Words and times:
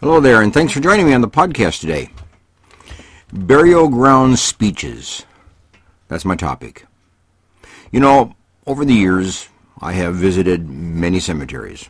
Hello 0.00 0.20
there, 0.20 0.42
and 0.42 0.52
thanks 0.52 0.74
for 0.74 0.80
joining 0.80 1.06
me 1.06 1.14
on 1.14 1.22
the 1.22 1.26
podcast 1.28 1.80
today. 1.80 2.10
Burial 3.32 3.88
ground 3.88 4.38
speeches. 4.38 5.24
That's 6.08 6.26
my 6.26 6.36
topic. 6.36 6.84
You 7.90 8.00
know, 8.00 8.34
over 8.66 8.84
the 8.84 8.92
years, 8.92 9.48
I 9.80 9.92
have 9.92 10.14
visited 10.14 10.68
many 10.68 11.18
cemeteries. 11.18 11.88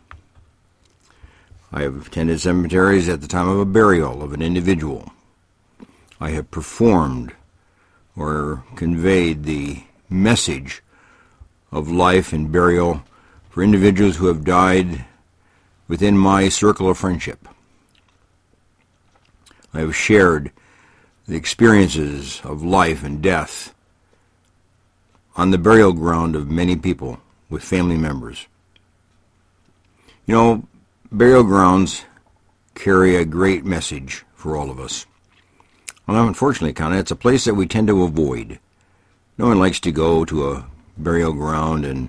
I 1.72 1.82
have 1.82 2.06
attended 2.06 2.40
cemeteries 2.40 3.08
at 3.08 3.22
the 3.22 3.26
time 3.26 3.48
of 3.48 3.58
a 3.58 3.64
burial 3.64 4.22
of 4.22 4.32
an 4.32 4.40
individual. 4.40 5.10
I 6.20 6.30
have 6.30 6.52
performed 6.52 7.32
or 8.16 8.62
conveyed 8.76 9.42
the 9.42 9.82
message 10.08 10.80
of 11.72 11.90
life 11.90 12.32
and 12.32 12.52
burial 12.52 13.02
for 13.50 13.64
individuals 13.64 14.18
who 14.18 14.26
have 14.26 14.44
died 14.44 15.06
within 15.88 16.16
my 16.16 16.48
circle 16.48 16.88
of 16.88 16.98
friendship. 16.98 17.48
I 19.76 19.80
have 19.80 19.94
shared 19.94 20.52
the 21.28 21.36
experiences 21.36 22.40
of 22.44 22.62
life 22.62 23.04
and 23.04 23.20
death 23.20 23.74
on 25.36 25.50
the 25.50 25.58
burial 25.58 25.92
ground 25.92 26.34
of 26.34 26.50
many 26.50 26.76
people 26.76 27.20
with 27.50 27.62
family 27.62 27.98
members. 27.98 28.46
You 30.24 30.34
know, 30.34 30.68
burial 31.12 31.42
grounds 31.42 32.06
carry 32.74 33.16
a 33.16 33.26
great 33.26 33.66
message 33.66 34.24
for 34.34 34.56
all 34.56 34.70
of 34.70 34.80
us. 34.80 35.04
Well, 36.06 36.26
unfortunately, 36.26 36.72
Connor, 36.72 36.98
it's 36.98 37.10
a 37.10 37.16
place 37.16 37.44
that 37.44 37.54
we 37.54 37.66
tend 37.66 37.88
to 37.88 38.04
avoid. 38.04 38.58
No 39.36 39.48
one 39.48 39.58
likes 39.58 39.80
to 39.80 39.92
go 39.92 40.24
to 40.24 40.52
a 40.52 40.66
burial 40.96 41.34
ground 41.34 41.84
and 41.84 42.08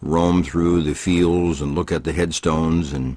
roam 0.00 0.44
through 0.44 0.82
the 0.82 0.94
fields 0.94 1.60
and 1.60 1.74
look 1.74 1.90
at 1.90 2.04
the 2.04 2.12
headstones 2.12 2.92
and 2.92 3.16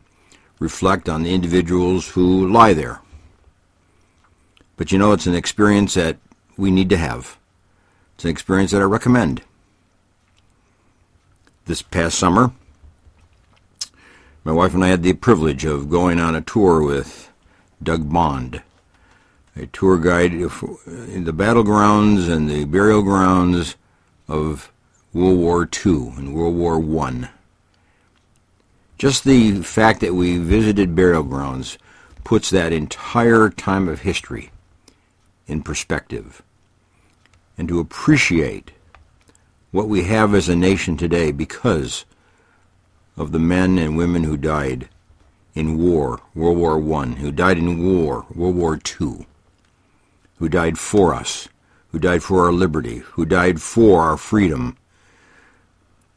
reflect 0.58 1.08
on 1.08 1.22
the 1.22 1.34
individuals 1.34 2.08
who 2.10 2.48
lie 2.48 2.74
there. 2.74 3.02
But 4.78 4.92
you 4.92 4.98
know, 4.98 5.14
it's 5.14 5.28
an 5.28 5.36
experience 5.36 5.94
that 5.94 6.18
we 6.58 6.72
need 6.72 6.90
to 6.90 6.98
have. 6.98 7.38
It's 8.16 8.26
an 8.26 8.32
experience 8.32 8.72
that 8.72 8.82
I 8.82 8.86
recommend. 8.86 9.42
This 11.66 11.82
past 11.82 12.20
summer, 12.20 12.52
my 14.44 14.52
wife 14.52 14.74
and 14.74 14.84
I 14.84 14.90
had 14.90 15.02
the 15.02 15.14
privilege 15.14 15.66
of 15.66 15.90
going 15.90 16.20
on 16.20 16.36
a 16.36 16.42
tour 16.42 16.84
with 16.84 17.32
Doug 17.82 18.12
Bond, 18.12 18.62
a 19.56 19.66
tour 19.68 19.98
guide 19.98 20.34
in 20.34 21.24
the 21.24 21.34
battlegrounds 21.34 22.30
and 22.30 22.50
the 22.50 22.66
burial 22.66 23.02
grounds 23.02 23.76
of 24.28 24.72
World 25.14 25.40
War 25.40 25.70
II 25.86 26.14
and 26.18 26.36
World 26.36 26.56
War 26.56 27.08
I. 27.08 27.30
Just 28.98 29.24
the 29.24 29.62
fact 29.62 30.02
that 30.02 30.14
we 30.14 30.38
visited 30.38 30.96
burial 30.96 31.24
grounds 31.24 31.78
puts 32.24 32.50
that 32.50 32.74
entire 32.74 33.50
time 33.50 33.88
of 33.88 34.02
history 34.02 34.52
in 35.48 35.62
perspective 35.62 36.42
and 37.58 37.68
to 37.68 37.80
appreciate 37.80 38.72
what 39.72 39.88
we 39.88 40.04
have 40.04 40.34
as 40.34 40.50
a 40.50 40.56
nation 40.56 40.98
today 40.98 41.32
because 41.32 42.06
of 43.18 43.32
the 43.32 43.40
men 43.40 43.78
and 43.78 43.98
women 43.98 44.24
who 44.24 44.38
died 44.38 44.90
in 45.54 45.78
war, 45.78 46.20
World 46.34 46.58
War 46.58 47.02
I, 47.02 47.08
who 47.08 47.32
died 47.32 47.58
in 47.58 47.84
war, 47.84 48.26
World 48.34 48.56
War 48.56 48.80
II, 49.02 49.26
who 50.38 50.50
died 50.50 50.78
for 50.78 51.14
us, 51.14 51.48
who 51.90 52.00
died 52.00 52.24
for 52.24 52.46
our 52.46 52.52
liberty, 52.52 52.98
who 53.00 53.26
died 53.26 53.62
for 53.62 54.02
our 54.02 54.18
freedom, 54.18 54.78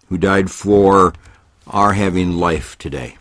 who 0.09 0.19
died 0.19 0.51
for 0.51 1.13
our 1.69 1.93
having 1.93 2.33
life 2.33 2.77
today. 2.79 3.17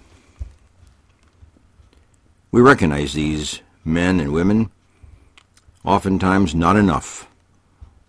We 2.52 2.62
recognize 2.62 3.14
these 3.14 3.62
men 3.86 4.20
and 4.20 4.32
women 4.32 4.72
oftentimes 5.88 6.54
not 6.54 6.76
enough, 6.76 7.30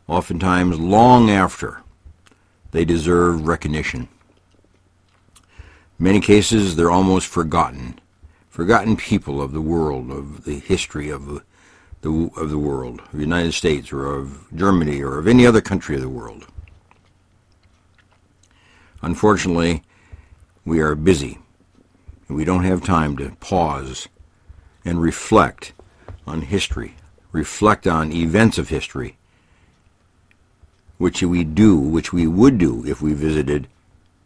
oftentimes 0.09 0.81
long 0.81 1.31
after 1.31 1.81
they 2.73 2.85
deserve 2.85 3.47
recognition. 3.47 4.08
Many 5.97 6.19
cases, 6.19 6.75
they're 6.75 6.91
almost 6.91 7.29
forgotten, 7.29 8.01
forgotten 8.48 8.97
people 8.97 9.41
of 9.41 9.52
the 9.52 9.61
world, 9.61 10.11
of 10.11 10.45
the 10.45 10.58
history 10.58 11.08
of 11.08 11.27
the, 11.27 11.42
the, 12.01 12.30
of 12.36 12.51
the 12.51 12.58
world, 12.58 13.01
of 13.01 13.13
the 13.13 13.20
United 13.20 13.52
States 13.52 13.92
or 13.92 14.07
of 14.07 14.48
Germany 14.52 15.01
or 15.01 15.19
of 15.19 15.29
any 15.29 15.47
other 15.47 15.61
country 15.61 15.95
of 15.95 16.02
the 16.02 16.08
world. 16.08 16.47
Unfortunately, 19.02 19.85
we 20.64 20.81
are 20.81 20.97
busy. 20.97 21.39
And 22.27 22.36
we 22.36 22.45
don't 22.45 22.64
have 22.64 22.83
time 22.83 23.17
to 23.19 23.36
pause 23.36 24.08
and 24.85 25.01
reflect 25.01 25.73
on 26.27 26.42
history, 26.42 26.97
reflect 27.33 27.86
on 27.86 28.12
events 28.12 28.58
of 28.58 28.68
history, 28.68 29.16
which 30.96 31.22
we 31.22 31.44
do, 31.44 31.77
which 31.77 32.12
we 32.12 32.27
would 32.27 32.58
do 32.58 32.84
if 32.86 33.00
we 33.02 33.12
visited 33.12 33.68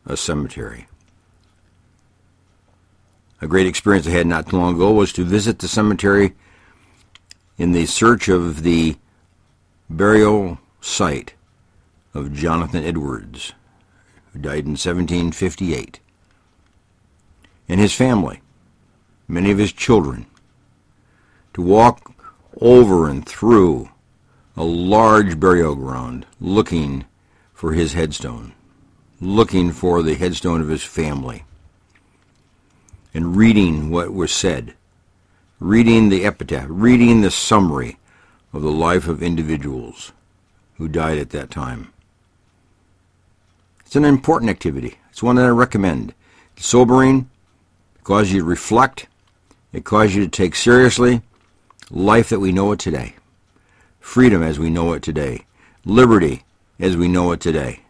a 0.07 0.17
cemetery. 0.17 0.87
A 3.41 3.47
great 3.47 3.67
experience 3.67 4.07
I 4.07 4.11
had 4.11 4.27
not 4.27 4.49
too 4.49 4.57
long 4.57 4.77
ago 4.77 4.93
was 4.93 5.13
to 5.15 5.25
visit 5.25 5.59
the 5.59 5.69
cemetery 5.69 6.35
in 7.59 7.73
the 7.73 7.87
search 7.87 8.29
of 8.29 8.63
the 8.63 8.97
burial 9.91 10.59
site 10.81 11.35
of 12.15 12.33
Jonathan 12.33 12.85
Edwards, 12.85 13.53
who 14.33 14.39
died 14.39 14.65
in 14.65 14.73
1758, 14.73 16.01
and 17.69 17.81
his 17.81 17.95
family, 17.95 18.41
many 19.27 19.51
of 19.51 19.59
his 19.59 19.73
children, 19.73 20.27
to 21.55 21.63
walk 21.63 22.12
over 22.61 23.09
and 23.09 23.27
through 23.27 23.89
a 24.57 24.65
large 24.65 25.41
burial 25.41 25.75
ground 25.75 26.27
looking 26.41 27.05
for 27.55 27.73
his 27.73 27.93
headstone, 27.93 28.53
looking 29.21 29.73
for 29.73 30.03
the 30.03 30.15
headstone 30.15 30.61
of 30.61 30.69
his 30.69 30.83
family, 30.83 31.45
and 33.15 33.37
reading 33.37 33.91
what 33.91 34.13
was 34.13 34.33
said, 34.33 34.75
reading 35.61 36.09
the 36.09 36.25
epitaph, 36.25 36.67
reading 36.69 37.21
the 37.21 37.31
summary 37.31 37.99
of 38.53 38.63
the 38.63 38.71
life 38.71 39.09
of 39.09 39.23
individuals 39.23 40.13
who 40.75 40.89
died 40.89 41.19
at 41.19 41.31
that 41.31 41.51
time. 41.51 41.93
It's 43.87 43.97
an 43.97 44.05
important 44.05 44.51
activity. 44.51 44.99
It's 45.11 45.23
one 45.23 45.37
that 45.37 45.45
I 45.45 45.51
recommend. 45.51 46.15
It's 46.57 46.67
sobering, 46.67 47.31
it 47.95 48.05
causes 48.05 48.33
you 48.33 48.41
to 48.41 48.47
reflect, 48.47 49.07
it 49.73 49.85
causes 49.85 50.17
you 50.17 50.25
to 50.25 50.31
take 50.31 50.55
seriously 50.55 51.23
life 51.93 52.31
that 52.31 52.41
we 52.41 52.53
know 52.53 52.73
it 52.73 52.79
today, 52.79 53.15
freedom 54.01 54.43
as 54.43 54.59
we 54.59 54.71
know 54.71 54.95
it 54.95 55.03
today, 55.03 55.45
liberty 55.85 56.43
as 56.81 56.97
we 56.97 57.07
know 57.07 57.33
it 57.33 57.41
today. 57.41 57.81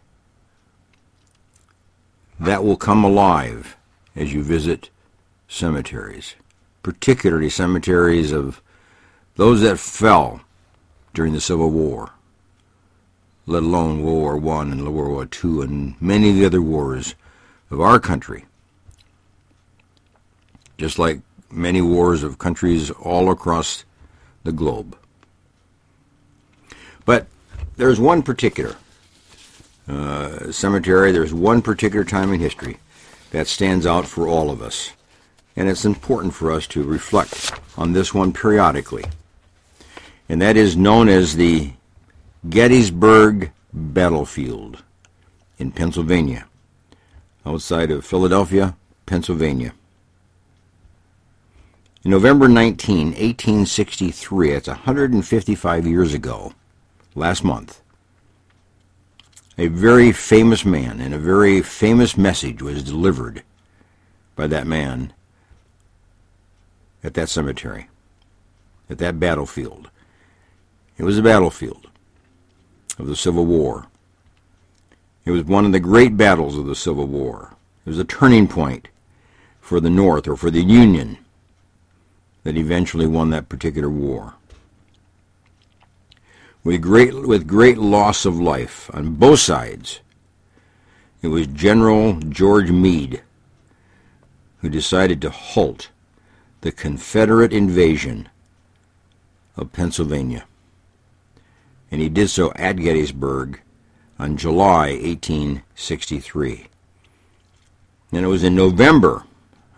That 2.40 2.64
will 2.64 2.76
come 2.76 3.04
alive 3.04 3.76
as 4.16 4.34
you 4.34 4.42
visit 4.42 4.90
cemeteries, 5.46 6.34
particularly 6.82 7.48
cemeteries 7.48 8.32
of 8.32 8.60
those 9.36 9.60
that 9.60 9.78
fell 9.78 10.40
during 11.14 11.32
the 11.32 11.40
Civil 11.40 11.70
War, 11.70 12.10
let 13.46 13.62
alone 13.62 14.02
World 14.02 14.42
War 14.42 14.58
I 14.58 14.62
and 14.62 14.92
World 14.92 15.12
War 15.12 15.28
II 15.44 15.64
and 15.64 15.94
many 16.02 16.30
of 16.30 16.36
the 16.36 16.46
other 16.46 16.60
wars 16.60 17.14
of 17.70 17.80
our 17.80 18.00
country. 18.00 18.46
Just 20.76 20.98
like 20.98 21.20
many 21.52 21.80
wars 21.80 22.24
of 22.24 22.38
countries 22.38 22.90
all 22.90 23.30
across 23.30 23.84
the 24.44 24.52
globe. 24.52 24.96
But 27.04 27.26
there's 27.76 28.00
one 28.00 28.22
particular 28.22 28.76
uh, 29.88 30.52
cemetery, 30.52 31.12
there's 31.12 31.34
one 31.34 31.62
particular 31.62 32.04
time 32.04 32.32
in 32.32 32.40
history 32.40 32.78
that 33.30 33.46
stands 33.46 33.86
out 33.86 34.06
for 34.06 34.28
all 34.28 34.50
of 34.50 34.62
us. 34.62 34.92
And 35.56 35.68
it's 35.68 35.84
important 35.84 36.34
for 36.34 36.50
us 36.50 36.66
to 36.68 36.82
reflect 36.82 37.52
on 37.76 37.92
this 37.92 38.14
one 38.14 38.32
periodically. 38.32 39.04
And 40.28 40.40
that 40.40 40.56
is 40.56 40.76
known 40.76 41.08
as 41.08 41.36
the 41.36 41.72
Gettysburg 42.48 43.52
Battlefield 43.72 44.82
in 45.58 45.72
Pennsylvania, 45.72 46.46
outside 47.44 47.90
of 47.90 48.04
Philadelphia, 48.04 48.76
Pennsylvania. 49.06 49.74
November 52.04 52.48
19, 52.48 53.06
1863, 53.10 54.50
it's 54.50 54.66
155 54.66 55.86
years 55.86 56.14
ago, 56.14 56.52
last 57.14 57.44
month, 57.44 57.80
a 59.56 59.68
very 59.68 60.10
famous 60.10 60.64
man 60.64 61.00
and 61.00 61.14
a 61.14 61.18
very 61.18 61.62
famous 61.62 62.16
message 62.16 62.60
was 62.60 62.82
delivered 62.82 63.44
by 64.34 64.48
that 64.48 64.66
man 64.66 65.12
at 67.04 67.14
that 67.14 67.28
cemetery, 67.28 67.86
at 68.90 68.98
that 68.98 69.20
battlefield. 69.20 69.88
It 70.98 71.04
was 71.04 71.18
a 71.18 71.22
battlefield 71.22 71.88
of 72.98 73.06
the 73.06 73.14
Civil 73.14 73.46
War. 73.46 73.86
It 75.24 75.30
was 75.30 75.44
one 75.44 75.66
of 75.66 75.70
the 75.70 75.78
great 75.78 76.16
battles 76.16 76.58
of 76.58 76.66
the 76.66 76.74
Civil 76.74 77.06
War. 77.06 77.54
It 77.86 77.90
was 77.90 78.00
a 78.00 78.04
turning 78.04 78.48
point 78.48 78.88
for 79.60 79.78
the 79.78 79.90
North 79.90 80.26
or 80.26 80.36
for 80.36 80.50
the 80.50 80.64
Union 80.64 81.18
that 82.44 82.56
eventually 82.56 83.06
won 83.06 83.30
that 83.30 83.48
particular 83.48 83.90
war. 83.90 84.34
With 86.64 86.80
great, 86.80 87.14
with 87.26 87.46
great 87.46 87.78
loss 87.78 88.24
of 88.24 88.38
life 88.38 88.90
on 88.94 89.14
both 89.14 89.40
sides, 89.40 90.00
it 91.22 91.28
was 91.28 91.46
General 91.46 92.14
George 92.14 92.70
Meade 92.70 93.22
who 94.62 94.68
decided 94.68 95.20
to 95.20 95.30
halt 95.30 95.90
the 96.60 96.72
Confederate 96.72 97.52
invasion 97.52 98.28
of 99.56 99.72
Pennsylvania. 99.72 100.44
And 101.90 102.00
he 102.00 102.08
did 102.08 102.30
so 102.30 102.52
at 102.54 102.76
Gettysburg 102.76 103.60
on 104.18 104.36
July 104.36 104.92
1863. 104.92 106.68
And 108.12 108.24
it 108.24 108.28
was 108.28 108.44
in 108.44 108.54
November, 108.54 109.24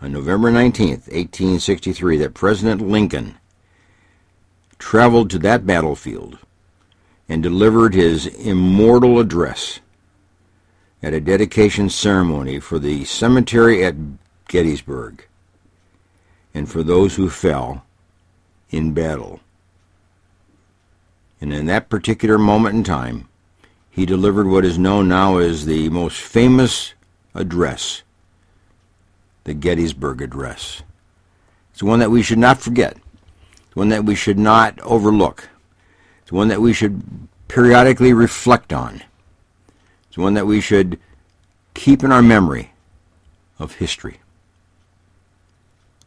on 0.01 0.11
November 0.11 0.51
19th, 0.51 1.07
1863, 1.07 2.17
that 2.17 2.33
President 2.33 2.81
Lincoln 2.81 3.37
traveled 4.77 5.29
to 5.29 5.39
that 5.39 5.65
battlefield 5.65 6.37
and 7.27 7.41
delivered 7.41 7.93
his 7.93 8.27
immortal 8.27 9.19
address 9.19 9.79
at 11.01 11.13
a 11.13 11.21
dedication 11.21 11.89
ceremony 11.89 12.59
for 12.59 12.79
the 12.79 13.05
cemetery 13.05 13.83
at 13.83 13.95
Gettysburg 14.47 15.25
and 16.53 16.69
for 16.69 16.83
those 16.83 17.15
who 17.15 17.29
fell 17.29 17.85
in 18.69 18.93
battle. 18.93 19.39
And 21.41 21.53
in 21.53 21.65
that 21.65 21.89
particular 21.89 22.37
moment 22.37 22.75
in 22.75 22.83
time, 22.83 23.27
he 23.89 24.05
delivered 24.05 24.47
what 24.47 24.65
is 24.65 24.77
known 24.77 25.07
now 25.07 25.37
as 25.37 25.65
the 25.65 25.89
most 25.89 26.19
famous 26.19 26.93
address, 27.33 28.03
the 29.45 29.53
Gettysburg 29.53 30.21
Address. 30.21 30.81
It's 31.71 31.81
one 31.81 31.99
that 31.99 32.11
we 32.11 32.21
should 32.21 32.37
not 32.37 32.59
forget, 32.59 32.97
it's 33.65 33.75
one 33.75 33.89
that 33.89 34.05
we 34.05 34.15
should 34.15 34.39
not 34.39 34.79
overlook, 34.81 35.49
it's 36.21 36.31
one 36.31 36.49
that 36.49 36.61
we 36.61 36.73
should 36.73 37.01
periodically 37.47 38.11
reflect 38.11 38.73
on, 38.73 39.03
it's 40.07 40.17
one 40.17 40.33
that 40.33 40.47
we 40.47 40.59
should 40.59 40.99
keep 41.73 42.03
in 42.03 42.11
our 42.11 42.21
memory 42.21 42.71
of 43.59 43.75
history. 43.75 44.19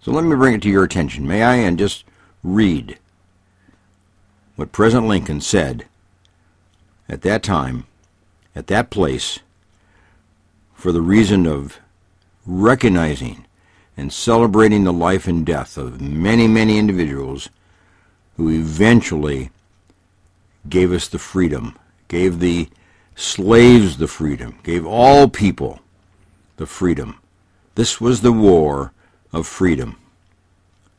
So 0.01 0.11
let 0.11 0.25
me 0.25 0.37
bring 0.37 0.55
it 0.55 0.63
to 0.63 0.71
your 0.71 0.85
attention, 0.85 1.27
may 1.27 1.43
I, 1.43 1.57
and 1.57 1.79
just 1.79 2.05
read 2.43 2.99
what 4.57 4.73
President 4.73 5.07
Lincoln 5.07 5.41
said 5.41 5.87
at 7.09 7.23
that 7.23 7.43
time, 7.43 7.87
at 8.57 8.67
that 8.67 8.91
place, 8.91 9.39
for 10.75 10.93
the 10.93 11.03
reason 11.03 11.47
of 11.47 11.79
recognizing 12.49 13.45
and 13.97 14.13
celebrating 14.13 14.85
the 14.85 14.93
life 14.93 15.29
and 15.29 15.45
death 15.45 15.77
of 15.77 16.01
many, 16.01 16.49
many 16.49 16.79
individuals 16.79 17.51
who 18.37 18.49
eventually 18.49 19.51
gave 20.69 20.91
us 20.93 21.09
the 21.09 21.19
freedom, 21.19 21.79
gave 22.09 22.41
the 22.41 22.69
slaves 23.15 23.99
the 23.99 24.09
freedom, 24.09 24.59
gave 24.63 24.87
all 24.87 25.29
people 25.29 25.81
the 26.57 26.67
freedom. 26.67 27.21
This 27.75 28.01
was 28.01 28.23
the 28.23 28.33
war 28.33 28.93
of 29.33 29.47
freedom. 29.47 29.97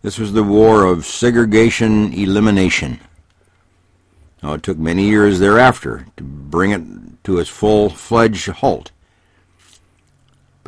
This 0.01 0.19
was 0.19 0.33
the 0.33 0.43
war 0.43 0.85
of 0.85 1.05
segregation 1.05 2.13
elimination. 2.13 2.99
Now, 4.43 4.53
it 4.53 4.63
took 4.63 4.77
many 4.77 5.03
years 5.03 5.39
thereafter 5.39 6.05
to 6.15 6.23
bring 6.23 6.71
it 6.71 7.23
to 7.25 7.39
its 7.39 7.49
full-fledged 7.49 8.47
halt. 8.49 8.91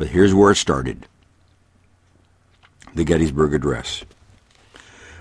But 0.02 0.10
here's 0.10 0.34
where 0.34 0.50
it 0.50 0.56
started. 0.56 1.06
The 2.92 3.04
Gettysburg 3.04 3.54
Address. 3.54 4.02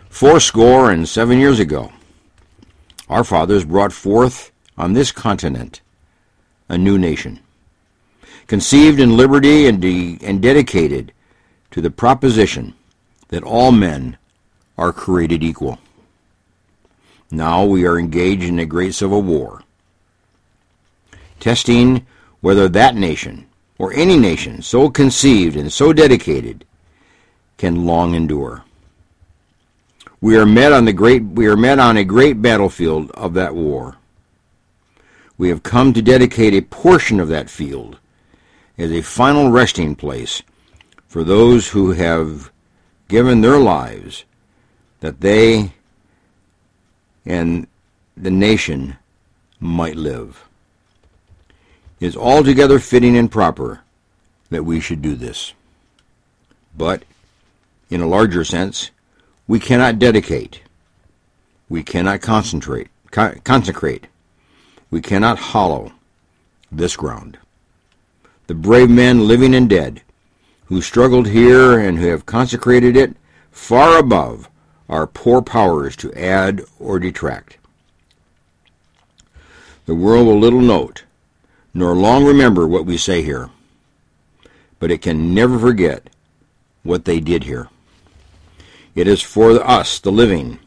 Fourscore 0.09 0.89
and 0.89 1.07
seven 1.07 1.37
years 1.37 1.59
ago, 1.59 1.93
our 3.07 3.23
fathers 3.23 3.63
brought 3.63 3.93
forth 3.93 4.51
on 4.79 4.93
this 4.93 5.11
continent 5.11 5.81
a 6.67 6.79
new 6.79 6.97
nation, 6.97 7.41
conceived 8.47 8.99
in 8.99 9.15
liberty 9.15 9.67
and, 9.67 9.79
de- 9.83 10.17
and 10.23 10.41
dedicated 10.41 11.13
to 11.69 11.79
the 11.79 11.91
proposition 11.91 12.73
that 13.27 13.43
all 13.43 13.71
men 13.71 14.17
are 14.79 14.91
created 14.91 15.43
equal. 15.43 15.77
Now 17.29 17.65
we 17.65 17.85
are 17.85 17.99
engaged 17.99 18.45
in 18.45 18.57
a 18.57 18.65
great 18.65 18.95
civil 18.95 19.21
war, 19.21 19.61
testing 21.39 22.07
whether 22.39 22.67
that 22.67 22.95
nation, 22.95 23.45
or 23.81 23.91
any 23.93 24.15
nation 24.15 24.61
so 24.61 24.91
conceived 24.91 25.55
and 25.57 25.73
so 25.73 25.91
dedicated, 25.91 26.63
can 27.57 27.83
long 27.83 28.13
endure. 28.13 28.63
We 30.21 30.37
are 30.37 30.45
met 30.45 30.71
on 30.71 30.85
the 30.85 30.93
great 30.93 31.23
we 31.23 31.47
are 31.47 31.57
met 31.57 31.79
on 31.79 31.97
a 31.97 32.03
great 32.03 32.43
battlefield 32.43 33.09
of 33.11 33.33
that 33.33 33.55
war. 33.55 33.97
We 35.35 35.49
have 35.49 35.63
come 35.63 35.93
to 35.93 36.01
dedicate 36.03 36.53
a 36.53 36.61
portion 36.61 37.19
of 37.19 37.27
that 37.29 37.49
field 37.49 37.97
as 38.77 38.91
a 38.91 39.01
final 39.01 39.49
resting 39.49 39.95
place 39.95 40.43
for 41.07 41.23
those 41.23 41.69
who 41.69 41.93
have 41.93 42.51
given 43.07 43.41
their 43.41 43.57
lives 43.57 44.25
that 44.99 45.21
they 45.21 45.73
and 47.25 47.65
the 48.15 48.29
nation 48.29 48.97
might 49.59 49.95
live. 49.95 50.47
Is 52.01 52.17
altogether 52.17 52.79
fitting 52.79 53.15
and 53.15 53.31
proper 53.31 53.81
that 54.49 54.65
we 54.65 54.79
should 54.79 55.01
do 55.03 55.15
this. 55.15 55.53
But, 56.75 57.03
in 57.91 58.01
a 58.01 58.07
larger 58.07 58.43
sense, 58.43 58.89
we 59.47 59.59
cannot 59.59 59.99
dedicate, 59.99 60.61
we 61.69 61.83
cannot 61.83 62.21
concentrate, 62.21 62.87
co- 63.11 63.35
consecrate, 63.43 64.07
we 64.89 64.99
cannot 64.99 65.37
hollow 65.37 65.91
this 66.71 66.95
ground. 66.95 67.37
The 68.47 68.55
brave 68.55 68.89
men, 68.89 69.27
living 69.27 69.53
and 69.53 69.69
dead, 69.69 70.01
who 70.65 70.81
struggled 70.81 71.27
here 71.27 71.77
and 71.77 71.99
who 71.99 72.07
have 72.07 72.25
consecrated 72.25 72.97
it 72.97 73.15
far 73.51 73.99
above 73.99 74.49
our 74.89 75.05
poor 75.05 75.41
powers 75.43 75.95
to 75.97 76.11
add 76.13 76.63
or 76.79 76.97
detract. 76.97 77.57
The 79.85 79.95
world 79.95 80.25
will 80.25 80.39
little 80.39 80.61
note, 80.61 81.03
nor 81.73 81.95
long 81.95 82.25
remember 82.25 82.67
what 82.67 82.85
we 82.85 82.97
say 82.97 83.21
here, 83.21 83.49
but 84.79 84.91
it 84.91 85.01
can 85.01 85.33
never 85.33 85.57
forget 85.57 86.09
what 86.83 87.05
they 87.05 87.19
did 87.19 87.43
here. 87.43 87.69
It 88.95 89.07
is 89.07 89.21
for 89.21 89.51
us, 89.63 89.99
the 89.99 90.11
living, 90.11 90.59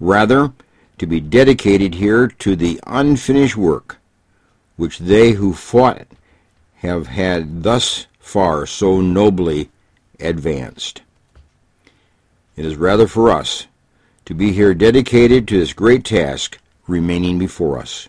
rather 0.00 0.52
to 0.98 1.06
be 1.06 1.20
dedicated 1.20 1.94
here 1.94 2.28
to 2.28 2.56
the 2.56 2.80
unfinished 2.86 3.56
work 3.56 3.98
which 4.76 4.98
they 4.98 5.32
who 5.32 5.52
fought 5.52 6.06
have 6.76 7.06
had 7.06 7.62
thus 7.62 8.06
far 8.18 8.66
so 8.66 9.00
nobly 9.00 9.70
advanced. 10.20 11.02
It 12.56 12.64
is 12.64 12.76
rather 12.76 13.06
for 13.06 13.30
us 13.30 13.66
to 14.24 14.34
be 14.34 14.52
here 14.52 14.74
dedicated 14.74 15.46
to 15.48 15.58
this 15.58 15.72
great 15.72 16.04
task 16.04 16.58
remaining 16.86 17.38
before 17.38 17.78
us, 17.78 18.08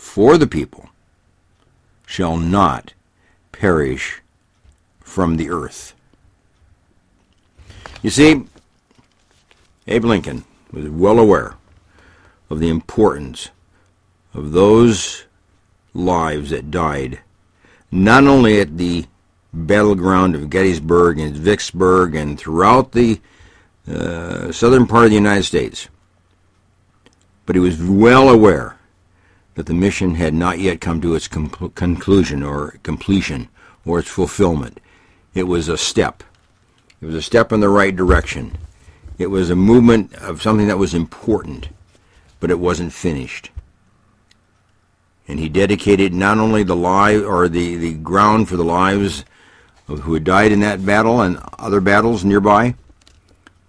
for 0.00 0.38
the 0.38 0.46
people, 0.46 0.88
shall 2.06 2.38
not 2.38 2.94
perish 3.52 4.22
from 4.98 5.36
the 5.36 5.50
earth. 5.50 5.94
You 8.02 8.08
see, 8.08 8.42
Abe 9.86 10.06
Lincoln 10.06 10.44
was 10.72 10.88
well 10.88 11.18
aware 11.18 11.54
of 12.48 12.60
the 12.60 12.70
importance 12.70 13.50
of 14.32 14.52
those 14.52 15.26
lives 15.92 16.48
that 16.48 16.70
died, 16.70 17.20
not 17.92 18.24
only 18.24 18.58
at 18.58 18.78
the 18.78 19.04
battleground 19.52 20.34
of 20.34 20.48
Gettysburg 20.48 21.20
and 21.20 21.36
Vicksburg 21.36 22.14
and 22.14 22.38
throughout 22.38 22.92
the 22.92 23.20
uh, 23.86 24.50
southern 24.50 24.86
part 24.86 25.04
of 25.04 25.10
the 25.10 25.16
United 25.16 25.44
States. 25.44 25.88
But 27.44 27.54
he 27.54 27.60
was 27.60 27.80
well 27.82 28.30
aware 28.30 28.79
that 29.60 29.66
the 29.66 29.74
mission 29.74 30.14
had 30.14 30.32
not 30.32 30.58
yet 30.58 30.80
come 30.80 31.02
to 31.02 31.14
its 31.14 31.28
com- 31.28 31.50
conclusion 31.74 32.42
or 32.42 32.78
completion 32.82 33.46
or 33.84 33.98
its 33.98 34.08
fulfillment. 34.08 34.80
It 35.34 35.42
was 35.42 35.68
a 35.68 35.76
step. 35.76 36.22
It 37.02 37.04
was 37.04 37.14
a 37.14 37.20
step 37.20 37.52
in 37.52 37.60
the 37.60 37.68
right 37.68 37.94
direction. 37.94 38.56
It 39.18 39.26
was 39.26 39.50
a 39.50 39.54
movement 39.54 40.14
of 40.14 40.40
something 40.40 40.66
that 40.68 40.78
was 40.78 40.94
important, 40.94 41.68
but 42.40 42.50
it 42.50 42.58
wasn't 42.58 42.94
finished. 42.94 43.50
And 45.28 45.38
he 45.38 45.50
dedicated 45.50 46.14
not 46.14 46.38
only 46.38 46.62
the 46.62 46.74
life 46.74 47.22
or 47.22 47.46
the, 47.46 47.76
the 47.76 47.92
ground 47.92 48.48
for 48.48 48.56
the 48.56 48.64
lives 48.64 49.26
of 49.88 50.00
who 50.00 50.14
had 50.14 50.24
died 50.24 50.52
in 50.52 50.60
that 50.60 50.86
battle 50.86 51.20
and 51.20 51.38
other 51.58 51.82
battles 51.82 52.24
nearby, 52.24 52.76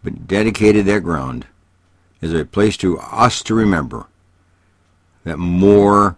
but 0.05 0.25
dedicated 0.25 0.85
that 0.85 1.03
ground 1.03 1.47
as 2.21 2.31
a 2.31 2.45
place 2.45 2.77
to 2.77 2.97
us 2.97 3.43
to 3.43 3.53
remember 3.53 4.07
that 5.23 5.37
more 5.37 6.17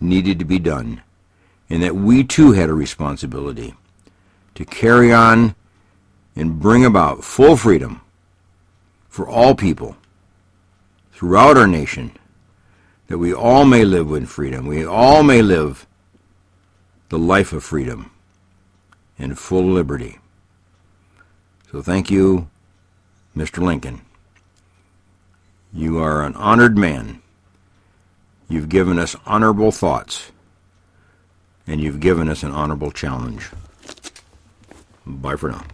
needed 0.00 0.38
to 0.38 0.44
be 0.44 0.58
done 0.58 1.02
and 1.68 1.82
that 1.82 1.94
we 1.94 2.24
too 2.24 2.52
had 2.52 2.68
a 2.68 2.74
responsibility 2.74 3.74
to 4.54 4.64
carry 4.64 5.12
on 5.12 5.54
and 6.34 6.60
bring 6.60 6.84
about 6.84 7.24
full 7.24 7.56
freedom 7.56 8.00
for 9.08 9.28
all 9.28 9.54
people 9.54 9.96
throughout 11.12 11.56
our 11.56 11.66
nation, 11.66 12.12
that 13.08 13.18
we 13.18 13.32
all 13.32 13.64
may 13.64 13.84
live 13.84 14.10
in 14.12 14.26
freedom. 14.26 14.66
We 14.66 14.86
all 14.86 15.22
may 15.22 15.42
live 15.42 15.86
the 17.10 17.18
life 17.18 17.52
of 17.52 17.62
freedom 17.62 18.10
and 19.18 19.38
full 19.38 19.64
liberty. 19.64 20.18
So 21.70 21.82
thank 21.82 22.10
you, 22.10 22.48
Mr. 23.36 23.58
Lincoln. 23.62 24.00
You 25.72 25.98
are 25.98 26.24
an 26.24 26.34
honored 26.36 26.78
man. 26.78 27.19
You've 28.50 28.68
given 28.68 28.98
us 28.98 29.14
honorable 29.26 29.70
thoughts, 29.70 30.32
and 31.68 31.80
you've 31.80 32.00
given 32.00 32.28
us 32.28 32.42
an 32.42 32.50
honorable 32.50 32.90
challenge. 32.90 33.48
Bye 35.06 35.36
for 35.36 35.50
now. 35.50 35.64